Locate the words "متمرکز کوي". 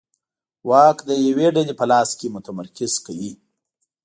2.35-3.31